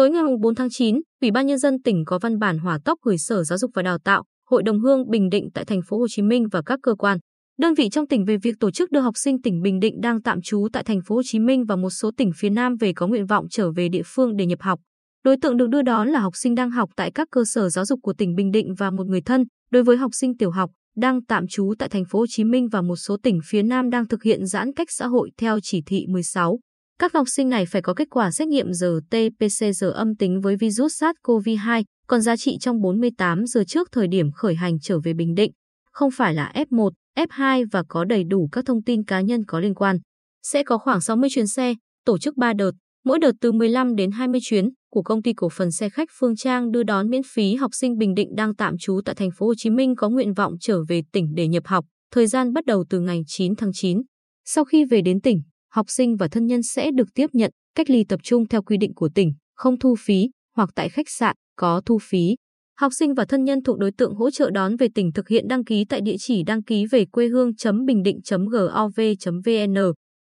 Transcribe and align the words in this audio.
Tối 0.00 0.10
ngày 0.10 0.22
4 0.40 0.54
tháng 0.54 0.68
9, 0.70 1.00
Ủy 1.20 1.30
ban 1.30 1.46
nhân 1.46 1.58
dân 1.58 1.82
tỉnh 1.82 2.04
có 2.04 2.18
văn 2.18 2.38
bản 2.38 2.58
hỏa 2.58 2.78
tốc 2.84 2.98
gửi 3.02 3.18
Sở 3.18 3.44
Giáo 3.44 3.58
dục 3.58 3.70
và 3.74 3.82
Đào 3.82 3.98
tạo, 3.98 4.24
Hội 4.50 4.62
đồng 4.62 4.80
Hương 4.80 5.10
Bình 5.10 5.28
Định 5.30 5.48
tại 5.54 5.64
thành 5.64 5.80
phố 5.88 5.98
Hồ 5.98 6.06
Chí 6.08 6.22
Minh 6.22 6.48
và 6.52 6.62
các 6.66 6.78
cơ 6.82 6.94
quan, 6.94 7.18
đơn 7.58 7.74
vị 7.74 7.88
trong 7.88 8.06
tỉnh 8.06 8.24
về 8.24 8.36
việc 8.36 8.54
tổ 8.60 8.70
chức 8.70 8.90
đưa 8.90 9.00
học 9.00 9.16
sinh 9.16 9.42
tỉnh 9.42 9.62
Bình 9.62 9.80
Định 9.80 10.00
đang 10.00 10.22
tạm 10.22 10.42
trú 10.42 10.68
tại 10.72 10.82
thành 10.82 11.00
phố 11.06 11.14
Hồ 11.14 11.22
Chí 11.24 11.38
Minh 11.38 11.64
và 11.64 11.76
một 11.76 11.90
số 11.90 12.10
tỉnh 12.16 12.30
phía 12.36 12.50
Nam 12.50 12.76
về 12.80 12.92
có 12.92 13.06
nguyện 13.06 13.26
vọng 13.26 13.46
trở 13.50 13.72
về 13.72 13.88
địa 13.88 14.02
phương 14.06 14.36
để 14.36 14.46
nhập 14.46 14.60
học. 14.62 14.80
Đối 15.24 15.36
tượng 15.42 15.56
được 15.56 15.68
đưa 15.68 15.82
đón 15.82 16.08
là 16.08 16.20
học 16.20 16.32
sinh 16.36 16.54
đang 16.54 16.70
học 16.70 16.90
tại 16.96 17.10
các 17.10 17.28
cơ 17.30 17.44
sở 17.46 17.68
giáo 17.68 17.84
dục 17.84 18.00
của 18.02 18.12
tỉnh 18.12 18.34
Bình 18.34 18.50
Định 18.50 18.74
và 18.78 18.90
một 18.90 19.06
người 19.06 19.20
thân. 19.20 19.44
Đối 19.70 19.82
với 19.82 19.96
học 19.96 20.10
sinh 20.14 20.36
tiểu 20.36 20.50
học 20.50 20.70
đang 20.96 21.24
tạm 21.24 21.46
trú 21.46 21.74
tại 21.78 21.88
thành 21.88 22.04
phố 22.04 22.18
Hồ 22.18 22.26
Chí 22.28 22.44
Minh 22.44 22.68
và 22.68 22.82
một 22.82 22.96
số 22.96 23.16
tỉnh 23.22 23.40
phía 23.44 23.62
Nam 23.62 23.90
đang 23.90 24.08
thực 24.08 24.22
hiện 24.22 24.46
giãn 24.46 24.72
cách 24.72 24.88
xã 24.90 25.06
hội 25.06 25.30
theo 25.38 25.58
chỉ 25.62 25.82
thị 25.86 26.06
16. 26.08 26.58
Các 27.00 27.12
học 27.14 27.28
sinh 27.28 27.48
này 27.48 27.66
phải 27.66 27.82
có 27.82 27.94
kết 27.94 28.08
quả 28.10 28.30
xét 28.30 28.48
nghiệm 28.48 28.70
RT-PCR 28.70 29.92
âm 29.92 30.16
tính 30.16 30.40
với 30.40 30.56
virus 30.56 31.02
SARS-CoV-2, 31.02 31.84
còn 32.06 32.20
giá 32.20 32.36
trị 32.36 32.58
trong 32.60 32.80
48 32.80 33.46
giờ 33.46 33.64
trước 33.66 33.88
thời 33.92 34.08
điểm 34.08 34.32
khởi 34.32 34.54
hành 34.54 34.80
trở 34.80 35.00
về 35.00 35.12
Bình 35.14 35.34
Định, 35.34 35.52
không 35.92 36.10
phải 36.10 36.34
là 36.34 36.52
F1, 36.54 36.90
F2 37.18 37.66
và 37.72 37.82
có 37.88 38.04
đầy 38.04 38.24
đủ 38.24 38.48
các 38.52 38.64
thông 38.66 38.82
tin 38.82 39.04
cá 39.04 39.20
nhân 39.20 39.44
có 39.44 39.60
liên 39.60 39.74
quan. 39.74 39.98
Sẽ 40.42 40.62
có 40.62 40.78
khoảng 40.78 41.00
60 41.00 41.30
chuyến 41.30 41.46
xe, 41.46 41.74
tổ 42.04 42.18
chức 42.18 42.36
3 42.36 42.52
đợt, 42.52 42.70
mỗi 43.04 43.18
đợt 43.18 43.32
từ 43.40 43.52
15 43.52 43.96
đến 43.96 44.10
20 44.10 44.40
chuyến 44.42 44.68
của 44.90 45.02
công 45.02 45.22
ty 45.22 45.32
cổ 45.32 45.48
phần 45.48 45.70
xe 45.70 45.88
khách 45.88 46.08
Phương 46.18 46.36
Trang 46.36 46.70
đưa 46.70 46.82
đón 46.82 47.10
miễn 47.10 47.22
phí 47.32 47.54
học 47.54 47.70
sinh 47.74 47.98
Bình 47.98 48.14
Định 48.14 48.34
đang 48.34 48.54
tạm 48.54 48.74
trú 48.78 49.00
tại 49.04 49.14
thành 49.14 49.30
phố 49.36 49.46
Hồ 49.46 49.54
Chí 49.56 49.70
Minh 49.70 49.94
có 49.96 50.08
nguyện 50.08 50.34
vọng 50.34 50.54
trở 50.60 50.84
về 50.88 51.02
tỉnh 51.12 51.34
để 51.34 51.48
nhập 51.48 51.66
học, 51.66 51.84
thời 52.12 52.26
gian 52.26 52.52
bắt 52.52 52.64
đầu 52.64 52.84
từ 52.90 53.00
ngày 53.00 53.20
9 53.26 53.56
tháng 53.56 53.70
9. 53.74 54.02
Sau 54.44 54.64
khi 54.64 54.84
về 54.84 55.00
đến 55.02 55.20
tỉnh, 55.20 55.42
học 55.70 55.86
sinh 55.88 56.16
và 56.16 56.28
thân 56.28 56.46
nhân 56.46 56.62
sẽ 56.62 56.90
được 56.90 57.08
tiếp 57.14 57.26
nhận, 57.32 57.50
cách 57.74 57.90
ly 57.90 58.04
tập 58.08 58.20
trung 58.22 58.48
theo 58.48 58.62
quy 58.62 58.76
định 58.76 58.94
của 58.94 59.08
tỉnh, 59.14 59.32
không 59.54 59.78
thu 59.78 59.94
phí, 59.98 60.28
hoặc 60.56 60.70
tại 60.74 60.88
khách 60.88 61.08
sạn 61.08 61.36
có 61.56 61.82
thu 61.86 61.98
phí. 62.02 62.36
Học 62.80 62.92
sinh 62.94 63.14
và 63.14 63.24
thân 63.24 63.44
nhân 63.44 63.62
thuộc 63.62 63.78
đối 63.78 63.92
tượng 63.92 64.14
hỗ 64.14 64.30
trợ 64.30 64.50
đón 64.50 64.76
về 64.76 64.88
tỉnh 64.94 65.12
thực 65.12 65.28
hiện 65.28 65.48
đăng 65.48 65.64
ký 65.64 65.84
tại 65.84 66.00
địa 66.00 66.16
chỉ 66.18 66.42
đăng 66.42 66.62
ký 66.62 66.86
về 66.86 67.04
quê 67.04 67.28
hương.bình 67.28 68.02
định.gov.vn. 68.02 69.74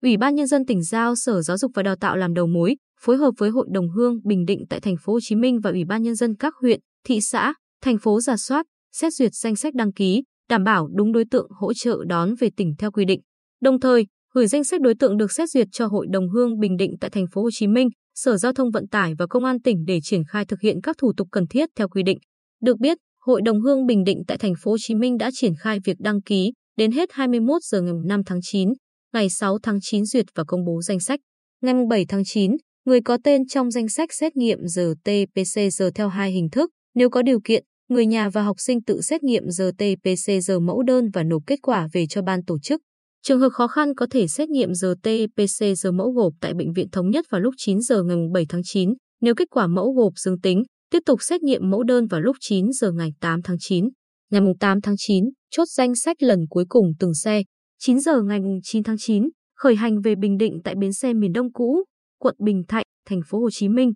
Ủy 0.01 0.17
ban 0.17 0.35
nhân 0.35 0.47
dân 0.47 0.65
tỉnh 0.65 0.83
giao 0.83 1.15
Sở 1.15 1.41
Giáo 1.41 1.57
dục 1.57 1.71
và 1.75 1.83
Đào 1.83 1.95
tạo 1.95 2.17
làm 2.17 2.33
đầu 2.33 2.47
mối, 2.47 2.75
phối 3.01 3.17
hợp 3.17 3.31
với 3.37 3.49
Hội 3.49 3.67
đồng 3.71 3.89
Hương 3.89 4.19
Bình 4.23 4.45
Định 4.45 4.65
tại 4.69 4.79
thành 4.79 4.95
phố 5.01 5.13
Hồ 5.13 5.19
Chí 5.21 5.35
Minh 5.35 5.59
và 5.59 5.69
Ủy 5.69 5.85
ban 5.85 6.03
nhân 6.03 6.15
dân 6.15 6.35
các 6.35 6.53
huyện, 6.61 6.79
thị 7.05 7.21
xã, 7.21 7.53
thành 7.81 7.97
phố 7.97 8.21
giả 8.21 8.37
soát, 8.37 8.65
xét 8.91 9.13
duyệt 9.13 9.33
danh 9.33 9.55
sách 9.55 9.73
đăng 9.73 9.93
ký, 9.93 10.23
đảm 10.49 10.63
bảo 10.63 10.87
đúng 10.95 11.11
đối 11.11 11.25
tượng 11.31 11.47
hỗ 11.51 11.73
trợ 11.73 11.97
đón 12.07 12.35
về 12.35 12.49
tỉnh 12.57 12.75
theo 12.77 12.91
quy 12.91 13.05
định. 13.05 13.21
Đồng 13.61 13.79
thời, 13.79 14.05
gửi 14.33 14.47
danh 14.47 14.63
sách 14.63 14.81
đối 14.81 14.95
tượng 14.95 15.17
được 15.17 15.31
xét 15.31 15.49
duyệt 15.49 15.67
cho 15.71 15.87
Hội 15.87 16.07
đồng 16.11 16.29
Hương 16.29 16.59
Bình 16.59 16.77
Định 16.77 16.95
tại 17.01 17.09
thành 17.09 17.25
phố 17.31 17.41
Hồ 17.41 17.49
Chí 17.53 17.67
Minh, 17.67 17.89
Sở 18.15 18.37
Giao 18.37 18.53
thông 18.53 18.71
Vận 18.71 18.87
tải 18.87 19.13
và 19.17 19.27
Công 19.27 19.45
an 19.45 19.61
tỉnh 19.61 19.85
để 19.85 19.99
triển 20.03 20.23
khai 20.23 20.45
thực 20.45 20.61
hiện 20.61 20.81
các 20.83 20.95
thủ 20.97 21.13
tục 21.17 21.27
cần 21.31 21.47
thiết 21.47 21.69
theo 21.75 21.89
quy 21.89 22.03
định. 22.03 22.17
Được 22.61 22.79
biết, 22.79 22.97
Hội 23.19 23.41
đồng 23.41 23.61
Hương 23.61 23.85
Bình 23.85 24.03
Định 24.03 24.23
tại 24.27 24.37
thành 24.37 24.53
phố 24.63 24.71
Hồ 24.71 24.77
Chí 24.79 24.95
Minh 24.95 25.17
đã 25.17 25.29
triển 25.33 25.53
khai 25.59 25.79
việc 25.85 25.97
đăng 25.99 26.21
ký 26.21 26.51
đến 26.77 26.91
hết 26.91 27.09
21 27.11 27.63
giờ 27.63 27.81
ngày 27.81 27.93
5 28.05 28.23
tháng 28.25 28.39
9, 28.41 28.69
ngày 29.13 29.29
6 29.29 29.57
tháng 29.63 29.79
9 29.81 30.05
duyệt 30.05 30.25
và 30.35 30.43
công 30.47 30.65
bố 30.65 30.81
danh 30.81 30.99
sách. 30.99 31.19
Ngày 31.61 31.73
7 31.89 32.05
tháng 32.05 32.23
9, 32.25 32.55
người 32.85 33.01
có 33.01 33.17
tên 33.23 33.47
trong 33.47 33.71
danh 33.71 33.89
sách 33.89 34.13
xét 34.13 34.35
nghiệm 34.35 34.59
RT-PCR 34.59 35.91
theo 35.95 36.07
hai 36.07 36.31
hình 36.31 36.49
thức. 36.49 36.69
Nếu 36.95 37.09
có 37.09 37.21
điều 37.21 37.39
kiện, 37.43 37.63
người 37.89 38.05
nhà 38.05 38.29
và 38.29 38.43
học 38.43 38.55
sinh 38.59 38.83
tự 38.83 39.01
xét 39.01 39.23
nghiệm 39.23 39.43
RT-PCR 39.43 40.61
mẫu 40.61 40.83
đơn 40.83 41.09
và 41.13 41.23
nộp 41.23 41.41
kết 41.47 41.59
quả 41.61 41.87
về 41.93 42.05
cho 42.07 42.21
ban 42.21 42.45
tổ 42.45 42.59
chức. 42.59 42.81
Trường 43.23 43.39
hợp 43.39 43.49
khó 43.49 43.67
khăn 43.67 43.95
có 43.95 44.07
thể 44.11 44.27
xét 44.27 44.49
nghiệm 44.49 44.71
RT-PCR 44.71 45.93
mẫu 45.93 46.11
gộp 46.11 46.33
tại 46.41 46.53
Bệnh 46.53 46.73
viện 46.73 46.89
Thống 46.91 47.09
nhất 47.09 47.25
vào 47.29 47.41
lúc 47.41 47.53
9 47.57 47.81
giờ 47.81 48.03
ngày 48.03 48.17
7 48.33 48.45
tháng 48.49 48.61
9. 48.63 48.93
Nếu 49.21 49.35
kết 49.35 49.47
quả 49.51 49.67
mẫu 49.67 49.93
gộp 49.93 50.13
dương 50.15 50.41
tính, 50.41 50.63
tiếp 50.91 50.99
tục 51.05 51.21
xét 51.21 51.43
nghiệm 51.43 51.69
mẫu 51.69 51.83
đơn 51.83 52.07
vào 52.07 52.21
lúc 52.21 52.35
9 52.39 52.71
giờ 52.71 52.91
ngày 52.91 53.09
8 53.19 53.41
tháng 53.41 53.57
9. 53.59 53.89
Ngày 54.31 54.41
8 54.59 54.81
tháng 54.81 54.95
9, 54.97 55.25
chốt 55.51 55.65
danh 55.67 55.95
sách 55.95 56.23
lần 56.23 56.39
cuối 56.49 56.65
cùng 56.69 56.91
từng 56.99 57.13
xe. 57.13 57.43
9 57.79 57.99
giờ 57.99 58.21
ngày 58.21 58.39
9 58.63 58.83
tháng 58.83 58.97
9, 58.99 59.29
khởi 59.55 59.75
hành 59.75 60.01
về 60.01 60.15
Bình 60.15 60.37
Định 60.37 60.61
tại 60.63 60.75
bến 60.79 60.93
xe 60.93 61.13
miền 61.13 61.33
Đông 61.33 61.53
cũ, 61.53 61.83
quận 62.19 62.35
Bình 62.39 62.63
Thạnh, 62.67 62.85
thành 63.09 63.21
phố 63.27 63.39
Hồ 63.39 63.49
Chí 63.51 63.69
Minh. 63.69 63.93